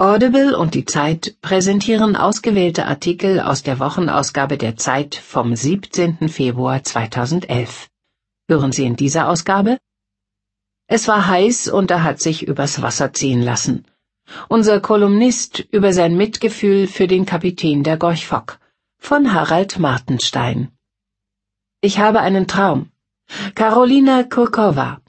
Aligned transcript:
Audible 0.00 0.56
und 0.56 0.72
die 0.72 0.86
Zeit 0.86 1.36
präsentieren 1.42 2.16
ausgewählte 2.16 2.86
Artikel 2.86 3.38
aus 3.38 3.62
der 3.62 3.78
Wochenausgabe 3.80 4.56
der 4.56 4.78
Zeit 4.78 5.14
vom 5.14 5.54
17. 5.54 6.30
Februar 6.30 6.82
2011. 6.82 7.90
Hören 8.48 8.72
Sie 8.72 8.86
in 8.86 8.96
dieser 8.96 9.28
Ausgabe? 9.28 9.76
Es 10.86 11.06
war 11.06 11.26
heiß 11.26 11.68
und 11.68 11.90
er 11.90 12.02
hat 12.02 12.18
sich 12.18 12.48
übers 12.48 12.80
Wasser 12.80 13.12
ziehen 13.12 13.42
lassen. 13.42 13.84
Unser 14.48 14.80
Kolumnist 14.80 15.66
über 15.70 15.92
sein 15.92 16.16
Mitgefühl 16.16 16.86
für 16.86 17.06
den 17.06 17.26
Kapitän 17.26 17.82
der 17.82 17.98
Gorch 17.98 18.26
Fock 18.26 18.58
von 18.96 19.34
Harald 19.34 19.78
Martenstein. 19.78 20.70
Ich 21.82 21.98
habe 21.98 22.20
einen 22.20 22.46
Traum. 22.46 22.90
Carolina 23.54 24.22
Kurkova. 24.22 25.02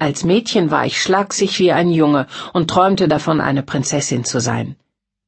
Als 0.00 0.24
Mädchen 0.24 0.70
war 0.70 0.86
ich 0.86 1.02
schlaksig 1.02 1.58
wie 1.58 1.72
ein 1.72 1.90
Junge 1.90 2.26
und 2.54 2.70
träumte 2.70 3.06
davon, 3.06 3.38
eine 3.38 3.62
Prinzessin 3.62 4.24
zu 4.24 4.40
sein. 4.40 4.76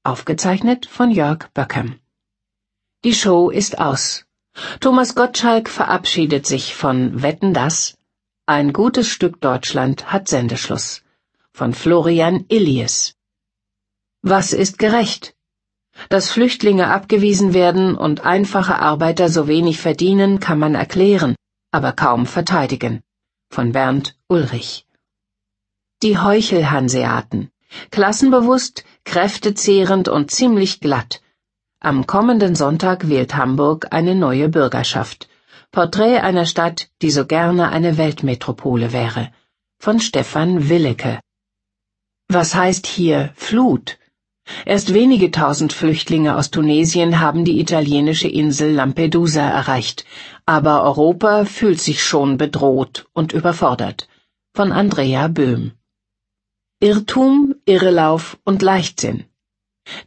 Aufgezeichnet 0.02 0.86
von 0.86 1.10
Jörg 1.10 1.50
Böckem. 1.52 2.00
Die 3.04 3.12
Show 3.12 3.50
ist 3.50 3.78
aus. 3.78 4.24
Thomas 4.80 5.14
Gottschalk 5.14 5.68
verabschiedet 5.68 6.46
sich 6.46 6.74
von 6.74 7.22
Wetten 7.22 7.52
das. 7.52 7.98
Ein 8.46 8.72
gutes 8.72 9.08
Stück 9.08 9.42
Deutschland 9.42 10.10
hat 10.10 10.28
Sendeschluss. 10.28 11.02
Von 11.52 11.74
Florian 11.74 12.46
Illies. 12.48 13.14
Was 14.22 14.54
ist 14.54 14.78
gerecht? 14.78 15.34
Dass 16.08 16.30
Flüchtlinge 16.30 16.86
abgewiesen 16.88 17.52
werden 17.52 17.94
und 17.94 18.24
einfache 18.24 18.78
Arbeiter 18.78 19.28
so 19.28 19.48
wenig 19.48 19.78
verdienen, 19.78 20.40
kann 20.40 20.58
man 20.58 20.74
erklären, 20.74 21.36
aber 21.72 21.92
kaum 21.92 22.24
verteidigen. 22.24 23.02
Von 23.54 23.72
Bernd 23.72 24.16
Ulrich. 24.28 24.86
Die 26.02 26.16
Heuchelhanseaten. 26.16 27.50
Klassenbewusst, 27.90 28.82
kräftezehrend 29.04 30.08
und 30.08 30.30
ziemlich 30.30 30.80
glatt. 30.80 31.20
Am 31.78 32.06
kommenden 32.06 32.54
Sonntag 32.54 33.10
wählt 33.10 33.36
Hamburg 33.36 33.88
eine 33.90 34.14
neue 34.14 34.48
Bürgerschaft. 34.48 35.28
Porträt 35.70 36.20
einer 36.20 36.46
Stadt, 36.46 36.88
die 37.02 37.10
so 37.10 37.26
gerne 37.26 37.68
eine 37.68 37.98
Weltmetropole 37.98 38.94
wäre. 38.94 39.30
Von 39.78 40.00
Stefan 40.00 40.70
Willeke. 40.70 41.20
Was 42.28 42.54
heißt 42.54 42.86
hier 42.86 43.34
Flut? 43.34 43.98
Erst 44.64 44.94
wenige 44.94 45.30
tausend 45.30 45.72
Flüchtlinge 45.72 46.36
aus 46.36 46.50
Tunesien 46.50 47.20
haben 47.20 47.44
die 47.44 47.60
italienische 47.60 48.28
Insel 48.28 48.72
Lampedusa 48.72 49.42
erreicht, 49.42 50.04
aber 50.46 50.82
Europa 50.82 51.44
fühlt 51.44 51.80
sich 51.80 52.02
schon 52.02 52.36
bedroht 52.36 53.06
und 53.12 53.32
überfordert. 53.32 54.08
Von 54.54 54.72
Andrea 54.72 55.28
Böhm. 55.28 55.72
Irrtum, 56.80 57.54
Irrelauf 57.64 58.38
und 58.44 58.62
Leichtsinn. 58.62 59.24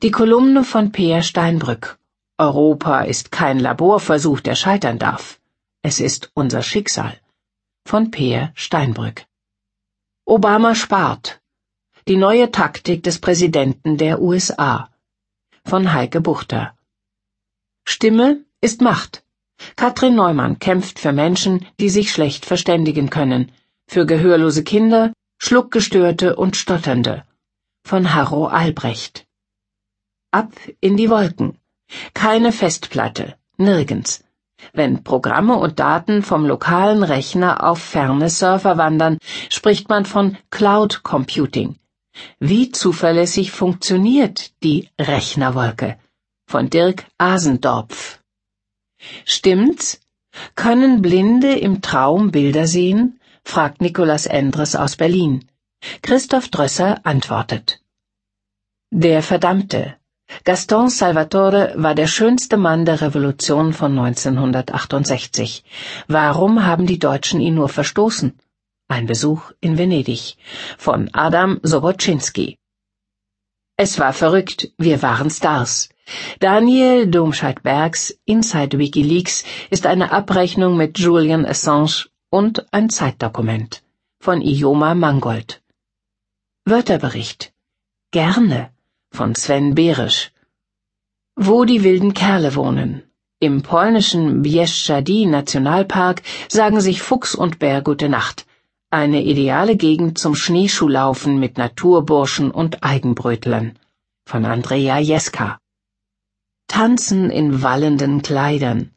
Die 0.01 0.11
Kolumne 0.11 0.63
von 0.63 0.91
Peer 0.91 1.21
Steinbrück. 1.23 1.97
Europa 2.37 3.01
ist 3.01 3.31
kein 3.31 3.59
Laborversuch, 3.59 4.41
der 4.41 4.55
scheitern 4.55 4.99
darf. 4.99 5.39
Es 5.81 5.99
ist 5.99 6.31
unser 6.33 6.61
Schicksal. 6.61 7.17
Von 7.85 8.11
Peer 8.11 8.51
Steinbrück. 8.55 9.25
Obama 10.25 10.75
spart. 10.75 11.39
Die 12.07 12.17
neue 12.17 12.51
Taktik 12.51 13.01
des 13.01 13.17
Präsidenten 13.19 13.97
der 13.97 14.21
USA 14.21 14.91
von 15.65 15.91
Heike 15.91 16.21
Buchter 16.21 16.75
Stimme 17.83 18.45
ist 18.61 18.81
Macht. 18.81 19.23
Katrin 19.75 20.13
Neumann 20.13 20.59
kämpft 20.59 20.99
für 20.99 21.11
Menschen, 21.11 21.65
die 21.79 21.89
sich 21.89 22.11
schlecht 22.11 22.45
verständigen 22.45 23.09
können, 23.09 23.51
für 23.87 24.05
gehörlose 24.05 24.63
Kinder, 24.63 25.13
Schluckgestörte 25.39 26.35
und 26.35 26.55
Stotternde. 26.55 27.23
Von 27.83 28.13
Harro 28.13 28.45
Albrecht. 28.45 29.25
Ab 30.29 30.51
in 30.81 30.97
die 30.97 31.09
Wolken. 31.09 31.57
Keine 32.13 32.51
Festplatte, 32.51 33.35
nirgends. 33.57 34.23
Wenn 34.73 35.03
Programme 35.03 35.55
und 35.55 35.79
Daten 35.79 36.21
vom 36.21 36.45
lokalen 36.45 37.01
Rechner 37.01 37.63
auf 37.63 37.79
ferne 37.79 38.29
Server 38.29 38.77
wandern, 38.77 39.17
spricht 39.49 39.89
man 39.89 40.05
von 40.05 40.37
Cloud 40.51 41.01
Computing. 41.01 41.79
Wie 42.39 42.71
zuverlässig 42.71 43.51
funktioniert 43.51 44.51
die 44.63 44.89
Rechnerwolke? 44.99 45.97
Von 46.47 46.69
Dirk 46.69 47.05
Asendorpf. 47.17 48.19
Stimmt's? 49.25 49.99
Können 50.55 51.01
Blinde 51.01 51.57
im 51.57 51.81
Traum 51.81 52.31
Bilder 52.31 52.67
sehen? 52.67 53.19
fragt 53.43 53.81
Nikolaus 53.81 54.25
Endres 54.25 54.75
aus 54.75 54.95
Berlin. 54.95 55.45
Christoph 56.01 56.49
Drösser 56.49 57.05
antwortet. 57.05 57.79
Der 58.91 59.21
Verdammte. 59.21 59.95
Gaston 60.43 60.89
Salvatore 60.89 61.73
war 61.75 61.93
der 61.93 62.07
schönste 62.07 62.57
Mann 62.57 62.85
der 62.85 63.01
Revolution 63.01 63.73
von 63.73 63.97
1968. 63.97 65.63
Warum 66.07 66.65
haben 66.65 66.87
die 66.87 66.97
Deutschen 66.97 67.39
ihn 67.39 67.55
nur 67.55 67.69
verstoßen? 67.69 68.33
Ein 68.87 69.07
Besuch 69.07 69.51
in 69.61 69.79
Venedig 69.79 70.37
von 70.77 71.09
Adam 71.11 71.59
Sobocinski. 71.63 72.59
Es 73.77 73.97
war 73.97 74.13
verrückt, 74.13 74.71
wir 74.77 75.01
waren 75.01 75.31
Stars. 75.31 75.89
Daniel 76.39 77.07
Domscheit-Bergs 77.07 78.19
Inside 78.25 78.77
WikiLeaks 78.77 79.43
ist 79.71 79.87
eine 79.87 80.11
Abrechnung 80.11 80.77
mit 80.77 80.99
Julian 80.99 81.47
Assange 81.47 82.05
und 82.29 82.71
ein 82.71 82.91
Zeitdokument 82.91 83.81
von 84.19 84.43
Ioma 84.43 84.93
Mangold. 84.93 85.63
Wörterbericht 86.65 87.53
Gerne 88.11 88.69
von 89.11 89.33
Sven 89.33 89.73
Berisch. 89.73 90.31
Wo 91.35 91.65
die 91.65 91.83
wilden 91.83 92.13
Kerle 92.13 92.53
wohnen. 92.53 93.01
Im 93.39 93.63
polnischen 93.63 94.43
Bieszczady 94.43 95.25
Nationalpark 95.25 96.21
sagen 96.49 96.81
sich 96.81 97.01
Fuchs 97.01 97.33
und 97.33 97.57
Bär 97.57 97.81
gute 97.81 98.09
Nacht. 98.09 98.45
Eine 98.91 99.23
ideale 99.23 99.75
Gegend 99.75 100.17
zum 100.17 100.35
Schneeschuhlaufen 100.35 101.39
mit 101.39 101.57
Naturburschen 101.57 102.51
und 102.51 102.83
Eigenbrötlern. 102.83 103.77
Von 104.25 104.45
Andrea 104.45 104.99
Jeska. 104.99 105.59
Tanzen 106.67 107.29
in 107.29 107.61
wallenden 107.61 108.21
Kleidern. 108.21 108.91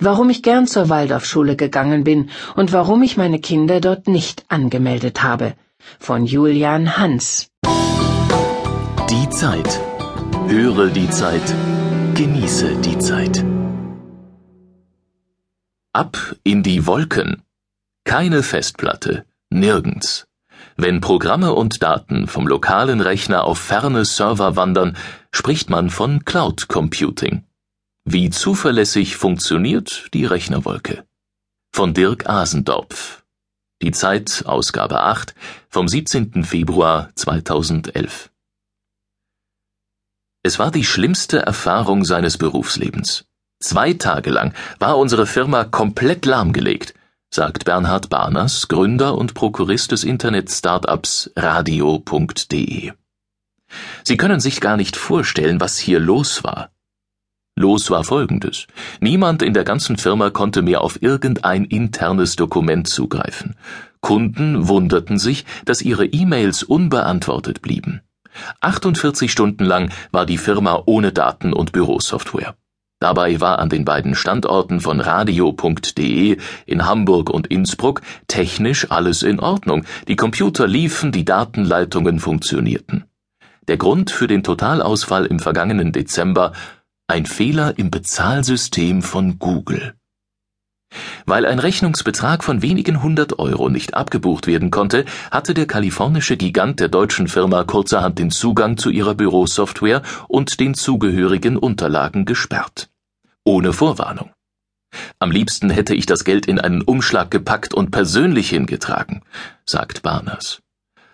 Warum 0.00 0.30
ich 0.30 0.42
gern 0.42 0.66
zur 0.66 0.88
Waldorfschule 0.88 1.54
gegangen 1.54 2.02
bin 2.02 2.30
und 2.54 2.72
warum 2.72 3.02
ich 3.02 3.16
meine 3.16 3.38
Kinder 3.38 3.80
dort 3.80 4.08
nicht 4.08 4.44
angemeldet 4.48 5.22
habe. 5.22 5.54
Von 6.00 6.24
Julian 6.24 6.96
Hans. 6.96 7.50
Die 9.10 9.28
Zeit. 9.28 9.80
Höre 10.48 10.88
die 10.88 11.10
Zeit. 11.10 11.54
Genieße 12.14 12.76
die 12.76 12.98
Zeit. 12.98 13.44
Ab 15.92 16.16
in 16.42 16.62
die 16.62 16.86
Wolken. 16.86 17.45
Keine 18.06 18.44
Festplatte 18.44 19.26
Nirgends. 19.50 20.28
Wenn 20.76 21.00
Programme 21.00 21.52
und 21.52 21.82
Daten 21.82 22.28
vom 22.28 22.46
lokalen 22.46 23.00
Rechner 23.00 23.42
auf 23.42 23.58
ferne 23.58 24.04
Server 24.04 24.54
wandern, 24.54 24.96
spricht 25.32 25.70
man 25.70 25.90
von 25.90 26.24
Cloud 26.24 26.68
Computing. 26.68 27.44
Wie 28.04 28.30
zuverlässig 28.30 29.16
funktioniert 29.16 30.14
die 30.14 30.24
Rechnerwolke? 30.24 31.04
Von 31.74 31.94
Dirk 31.94 32.28
Asendorpf. 32.28 33.24
Die 33.82 33.90
Zeit, 33.90 34.44
Ausgabe 34.46 35.00
8, 35.00 35.34
vom 35.68 35.88
17. 35.88 36.44
Februar 36.44 37.10
2011. 37.16 38.30
Es 40.44 40.60
war 40.60 40.70
die 40.70 40.84
schlimmste 40.84 41.40
Erfahrung 41.40 42.04
seines 42.04 42.38
Berufslebens. 42.38 43.24
Zwei 43.60 43.94
Tage 43.94 44.30
lang 44.30 44.54
war 44.78 44.96
unsere 44.96 45.26
Firma 45.26 45.64
komplett 45.64 46.24
lahmgelegt 46.24 46.94
sagt 47.30 47.64
Bernhard 47.64 48.08
Barners, 48.08 48.68
Gründer 48.68 49.16
und 49.16 49.34
Prokurist 49.34 49.92
des 49.92 50.04
Internet-Startups 50.04 51.32
radio.de. 51.36 52.92
Sie 54.04 54.16
können 54.16 54.40
sich 54.40 54.60
gar 54.60 54.76
nicht 54.76 54.96
vorstellen, 54.96 55.60
was 55.60 55.78
hier 55.78 56.00
los 56.00 56.44
war. 56.44 56.70
Los 57.58 57.90
war 57.90 58.04
folgendes. 58.04 58.66
Niemand 59.00 59.42
in 59.42 59.54
der 59.54 59.64
ganzen 59.64 59.96
Firma 59.96 60.30
konnte 60.30 60.62
mehr 60.62 60.82
auf 60.82 61.00
irgendein 61.02 61.64
internes 61.64 62.36
Dokument 62.36 62.86
zugreifen. 62.86 63.56
Kunden 64.00 64.68
wunderten 64.68 65.18
sich, 65.18 65.46
dass 65.64 65.80
ihre 65.80 66.04
E-Mails 66.04 66.62
unbeantwortet 66.62 67.62
blieben. 67.62 68.02
48 68.60 69.32
Stunden 69.32 69.64
lang 69.64 69.90
war 70.12 70.26
die 70.26 70.38
Firma 70.38 70.82
ohne 70.84 71.12
Daten 71.12 71.54
und 71.54 71.72
Bürosoftware. 71.72 72.54
Dabei 72.98 73.40
war 73.40 73.58
an 73.58 73.68
den 73.68 73.84
beiden 73.84 74.14
Standorten 74.14 74.80
von 74.80 75.00
radio.de 75.00 76.38
in 76.64 76.86
Hamburg 76.86 77.28
und 77.28 77.46
Innsbruck 77.48 78.00
technisch 78.26 78.90
alles 78.90 79.22
in 79.22 79.38
Ordnung, 79.38 79.84
die 80.08 80.16
Computer 80.16 80.66
liefen, 80.66 81.12
die 81.12 81.24
Datenleitungen 81.24 82.20
funktionierten. 82.20 83.04
Der 83.68 83.76
Grund 83.76 84.10
für 84.10 84.28
den 84.28 84.42
Totalausfall 84.42 85.26
im 85.26 85.40
vergangenen 85.40 85.92
Dezember 85.92 86.52
ein 87.06 87.26
Fehler 87.26 87.78
im 87.78 87.90
Bezahlsystem 87.90 89.02
von 89.02 89.38
Google. 89.38 89.94
Weil 91.26 91.44
ein 91.44 91.58
Rechnungsbetrag 91.58 92.44
von 92.44 92.62
wenigen 92.62 93.02
hundert 93.02 93.38
Euro 93.38 93.68
nicht 93.68 93.94
abgebucht 93.94 94.46
werden 94.46 94.70
konnte, 94.70 95.04
hatte 95.30 95.54
der 95.54 95.66
kalifornische 95.66 96.36
Gigant 96.36 96.80
der 96.80 96.88
deutschen 96.88 97.28
Firma 97.28 97.64
kurzerhand 97.64 98.18
den 98.18 98.30
Zugang 98.30 98.76
zu 98.76 98.90
ihrer 98.90 99.14
Bürosoftware 99.14 100.02
und 100.28 100.60
den 100.60 100.74
zugehörigen 100.74 101.56
Unterlagen 101.56 102.24
gesperrt. 102.24 102.88
Ohne 103.44 103.72
Vorwarnung. 103.72 104.30
Am 105.18 105.30
liebsten 105.30 105.70
hätte 105.70 105.94
ich 105.94 106.06
das 106.06 106.24
Geld 106.24 106.46
in 106.46 106.58
einen 106.58 106.82
Umschlag 106.82 107.30
gepackt 107.30 107.74
und 107.74 107.90
persönlich 107.90 108.50
hingetragen, 108.50 109.22
sagt 109.66 110.02
Barners. 110.02 110.62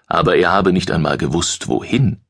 Aber 0.06 0.36
er 0.36 0.52
habe 0.52 0.72
nicht 0.72 0.90
einmal 0.90 1.18
gewusst, 1.18 1.68
wohin. 1.68 2.21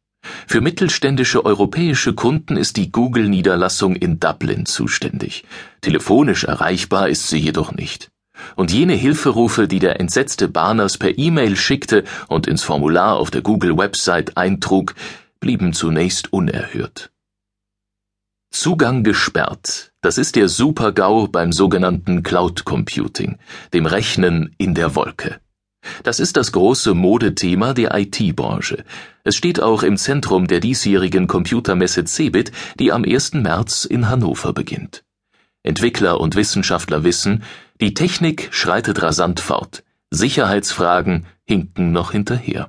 Für 0.47 0.61
mittelständische 0.61 1.45
europäische 1.45 2.15
Kunden 2.15 2.57
ist 2.57 2.77
die 2.77 2.93
Google-Niederlassung 2.93 3.97
in 3.97 4.21
Dublin 4.21 4.67
zuständig. 4.67 5.45
Telefonisch 5.81 6.45
erreichbar 6.45 7.09
ist 7.09 7.29
sie 7.29 7.39
jedoch 7.39 7.73
nicht. 7.73 8.11
Und 8.57 8.73
jene 8.73 8.95
Hilferufe, 8.95 9.69
die 9.69 9.79
der 9.79 10.01
entsetzte 10.01 10.49
Barners 10.49 10.99
per 10.99 11.17
E-Mail 11.17 11.57
schickte 11.57 12.05
und 12.29 12.47
ins 12.47 12.63
Formular 12.63 13.17
auf 13.17 13.31
der 13.31 13.43
Google-Website 13.43 14.37
eintrug, 14.37 14.95
blieben 15.41 15.73
zunächst 15.73 16.33
unerhört. 16.33 17.11
Zugang 18.51 19.03
gesperrt, 19.03 19.93
das 20.03 20.19
ist 20.19 20.37
der 20.37 20.49
Super-GAU 20.49 21.29
beim 21.29 21.53
sogenannten 21.53 22.23
Cloud 22.23 22.65
Computing, 22.65 23.39
dem 23.73 23.87
Rechnen 23.87 24.55
in 24.59 24.75
der 24.75 24.95
Wolke. 24.95 25.41
Das 26.03 26.21
ist 26.21 26.37
das 26.37 26.53
große 26.53 26.95
Modethema 26.95 27.75
der 27.75 27.95
IT-Branche. 27.95 28.85
Es 29.25 29.37
steht 29.37 29.61
auch 29.63 29.83
im 29.83 29.97
Zentrum 29.97 30.47
der 30.47 30.61
diesjährigen 30.61 31.29
Computermesse 31.29 32.05
CeBIT, 32.05 32.51
die 32.79 32.93
am 32.93 33.05
1. 33.05 33.35
März 33.35 33.85
in 33.85 34.09
Hannover 34.09 34.53
beginnt. 34.53 35.05
Entwickler 35.63 36.21
und 36.21 36.35
Wissenschaftler 36.35 37.05
wissen, 37.05 37.45
die 37.81 37.95
Technik 37.95 38.49
schreitet 38.51 39.01
rasant 39.03 39.39
fort, 39.39 39.85
Sicherheitsfragen 40.11 41.27
hinken 41.45 41.93
noch 41.93 42.13
hinterher. 42.13 42.69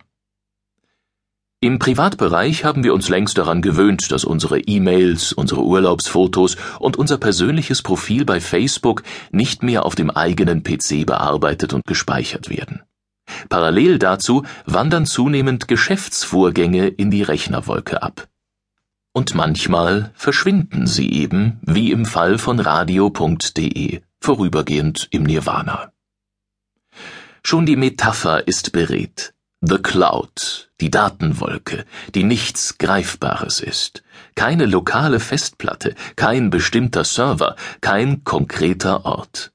Im 1.60 1.80
Privatbereich 1.80 2.66
haben 2.66 2.84
wir 2.84 2.94
uns 2.94 3.08
längst 3.08 3.38
daran 3.38 3.62
gewöhnt, 3.62 4.12
dass 4.12 4.26
unsere 4.26 4.60
E-Mails, 4.60 5.32
unsere 5.32 5.64
Urlaubsfotos 5.64 6.58
und 6.80 6.98
unser 6.98 7.18
persönliches 7.18 7.82
Profil 7.82 8.26
bei 8.26 8.42
Facebook 8.42 9.02
nicht 9.32 9.64
mehr 9.64 9.86
auf 9.86 9.96
dem 9.96 10.10
eigenen 10.10 10.62
PC 10.62 11.06
bearbeitet 11.06 11.74
und 11.74 11.86
gespeichert 11.86 12.50
werden. 12.50 12.82
Parallel 13.50 14.00
dazu 14.00 14.44
wandern 14.66 15.06
zunehmend 15.06 15.68
Geschäftsvorgänge 15.68 16.88
in 16.88 17.12
die 17.12 17.24
Rechnerwolke 17.24 18.02
ab. 18.02 18.28
Und 19.14 19.36
manchmal 19.36 20.12
verschwinden 20.16 20.88
sie 20.88 21.12
eben, 21.12 21.60
wie 21.62 21.92
im 21.92 22.06
Fall 22.06 22.38
von 22.38 22.60
radio.de, 22.60 24.02
vorübergehend 24.20 25.08
im 25.12 25.24
Nirvana. 25.24 25.92
Schon 27.44 27.66
die 27.66 27.76
Metapher 27.76 28.48
ist 28.48 28.72
beredt. 28.72 29.34
The 29.66 29.78
Cloud, 29.78 30.72
die 30.82 30.92
Datenwolke, 30.92 31.86
die 32.16 32.24
nichts 32.24 32.78
Greifbares 32.80 33.62
ist. 33.62 34.04
Keine 34.36 34.66
lokale 34.66 35.22
Festplatte, 35.22 35.96
kein 36.18 36.50
bestimmter 36.50 37.06
Server, 37.06 37.56
kein 37.80 38.26
konkreter 38.26 39.06
Ort. 39.06 39.54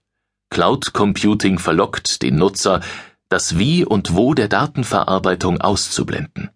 Cloud 0.48 0.94
Computing 0.94 1.58
verlockt 1.58 2.22
den 2.22 2.36
Nutzer, 2.36 2.80
das 3.28 3.58
Wie 3.58 3.84
und 3.84 4.14
Wo 4.14 4.32
der 4.32 4.48
Datenverarbeitung 4.48 5.60
auszublenden. 5.60 6.50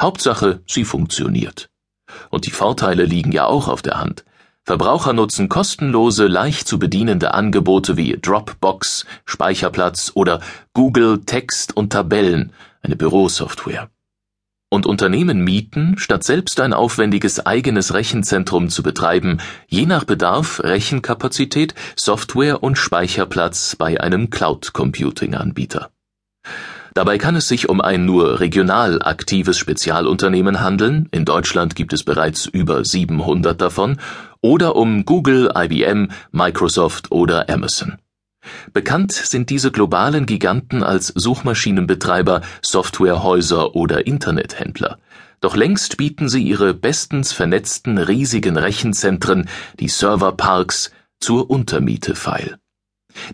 Hauptsache, 0.00 0.60
sie 0.66 0.84
funktioniert. 0.84 1.70
Und 2.28 2.46
die 2.46 2.50
Vorteile 2.50 3.04
liegen 3.04 3.32
ja 3.32 3.46
auch 3.46 3.68
auf 3.68 3.80
der 3.80 3.98
Hand. 3.98 4.24
Verbraucher 4.62 5.14
nutzen 5.14 5.48
kostenlose, 5.48 6.26
leicht 6.26 6.68
zu 6.68 6.78
bedienende 6.78 7.32
Angebote 7.32 7.96
wie 7.96 8.18
Dropbox, 8.20 9.06
Speicherplatz 9.24 10.12
oder 10.14 10.40
Google 10.74 11.24
Text 11.24 11.74
und 11.76 11.90
Tabellen, 11.90 12.52
eine 12.82 12.96
Bürosoftware. 12.96 13.88
Und 14.68 14.86
Unternehmen 14.86 15.42
mieten, 15.42 15.96
statt 15.98 16.22
selbst 16.22 16.60
ein 16.60 16.74
aufwendiges 16.74 17.44
eigenes 17.44 17.94
Rechenzentrum 17.94 18.68
zu 18.68 18.82
betreiben, 18.82 19.38
je 19.66 19.86
nach 19.86 20.04
Bedarf 20.04 20.60
Rechenkapazität, 20.62 21.74
Software 21.96 22.62
und 22.62 22.76
Speicherplatz 22.76 23.74
bei 23.74 24.00
einem 24.00 24.30
Cloud 24.30 24.72
Computing 24.74 25.34
Anbieter. 25.34 25.90
Dabei 26.94 27.18
kann 27.18 27.36
es 27.36 27.48
sich 27.48 27.68
um 27.68 27.80
ein 27.80 28.04
nur 28.04 28.40
regional 28.40 29.00
aktives 29.02 29.58
Spezialunternehmen 29.58 30.60
handeln, 30.60 31.08
in 31.12 31.24
Deutschland 31.24 31.76
gibt 31.76 31.92
es 31.92 32.02
bereits 32.02 32.46
über 32.46 32.84
700 32.84 33.60
davon, 33.60 33.98
oder 34.40 34.76
um 34.76 35.04
Google, 35.04 35.52
IBM, 35.54 36.08
Microsoft 36.32 37.12
oder 37.12 37.48
Amazon. 37.48 37.98
Bekannt 38.72 39.12
sind 39.12 39.50
diese 39.50 39.70
globalen 39.70 40.26
Giganten 40.26 40.82
als 40.82 41.08
Suchmaschinenbetreiber, 41.08 42.40
Softwarehäuser 42.62 43.76
oder 43.76 44.06
Internethändler. 44.06 44.98
Doch 45.40 45.56
längst 45.56 45.96
bieten 45.96 46.28
sie 46.28 46.42
ihre 46.42 46.74
bestens 46.74 47.32
vernetzten 47.32 47.98
riesigen 47.98 48.56
Rechenzentren, 48.56 49.48
die 49.78 49.88
Serverparks, 49.88 50.90
zur 51.20 51.50
Untermiete 51.50 52.14
feil. 52.14 52.56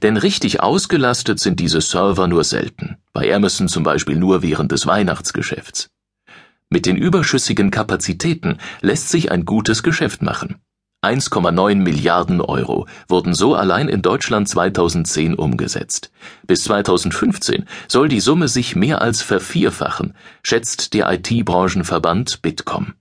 Denn 0.03 0.17
richtig 0.17 0.61
ausgelastet 0.61 1.41
sind 1.41 1.61
diese 1.61 1.81
Server 1.81 2.27
nur 2.27 2.45
selten, 2.45 2.97
bei 3.13 3.35
Amazon 3.35 3.69
zum 3.69 3.83
Beispiel 3.83 4.17
nur 4.17 4.43
während 4.43 4.73
des 4.73 4.87
Weihnachtsgeschäfts. 4.87 5.89
Mit 6.69 6.87
den 6.87 6.97
überschüssigen 6.97 7.71
Kapazitäten 7.71 8.59
lässt 8.81 9.09
sich 9.11 9.31
ein 9.31 9.45
gutes 9.45 9.83
Geschäft 9.83 10.23
machen. 10.23 10.57
1,9 11.05 11.77
Milliarden 11.77 12.41
Euro 12.41 12.89
wurden 13.09 13.35
so 13.35 13.55
allein 13.55 13.89
in 13.89 14.03
Deutschland 14.03 14.49
2010 14.49 15.35
umgesetzt. 15.35 16.11
Bis 16.47 16.65
2015 16.65 17.67
soll 17.87 18.09
die 18.09 18.21
Summe 18.21 18.49
sich 18.49 18.75
mehr 18.75 19.03
als 19.03 19.23
vervierfachen, 19.23 20.15
schätzt 20.43 20.95
der 20.95 21.13
IT-Branchenverband 21.13 22.43
Bitkom. 22.43 22.95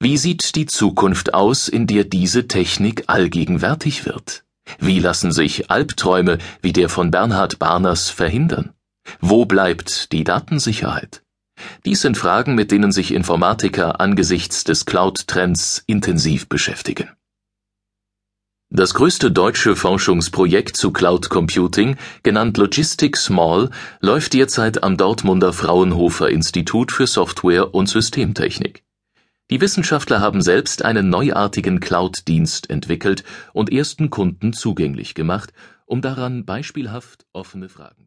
Wie 0.00 0.16
sieht 0.16 0.54
die 0.54 0.66
Zukunft 0.66 1.34
aus, 1.34 1.66
in 1.66 1.88
der 1.88 2.04
diese 2.04 2.46
Technik 2.46 3.04
allgegenwärtig 3.08 4.06
wird? 4.06 4.44
Wie 4.78 4.98
lassen 4.98 5.32
sich 5.32 5.70
Albträume 5.70 6.38
wie 6.62 6.72
der 6.72 6.88
von 6.88 7.10
Bernhard 7.10 7.58
Barners 7.58 8.10
verhindern? 8.10 8.72
Wo 9.20 9.44
bleibt 9.46 10.12
die 10.12 10.24
Datensicherheit? 10.24 11.22
Dies 11.84 12.02
sind 12.02 12.16
Fragen, 12.16 12.54
mit 12.54 12.70
denen 12.70 12.92
sich 12.92 13.12
Informatiker 13.12 14.00
angesichts 14.00 14.64
des 14.64 14.86
Cloud-Trends 14.86 15.82
intensiv 15.86 16.48
beschäftigen. 16.48 17.10
Das 18.70 18.92
größte 18.92 19.30
deutsche 19.30 19.76
Forschungsprojekt 19.76 20.76
zu 20.76 20.92
Cloud 20.92 21.30
Computing, 21.30 21.96
genannt 22.22 22.58
Logistic 22.58 23.16
Small, 23.16 23.70
läuft 24.00 24.34
derzeit 24.34 24.82
am 24.82 24.98
Dortmunder 24.98 25.54
Fraunhofer 25.54 26.28
Institut 26.28 26.92
für 26.92 27.06
Software 27.06 27.74
und 27.74 27.88
Systemtechnik. 27.88 28.84
Die 29.50 29.62
Wissenschaftler 29.62 30.20
haben 30.20 30.42
selbst 30.42 30.84
einen 30.84 31.08
neuartigen 31.08 31.80
Cloud-Dienst 31.80 32.68
entwickelt 32.68 33.24
und 33.54 33.72
ersten 33.72 34.10
Kunden 34.10 34.52
zugänglich 34.52 35.14
gemacht, 35.14 35.54
um 35.86 36.02
daran 36.02 36.44
beispielhaft 36.44 37.24
offene 37.32 37.70
Fragen 37.70 37.96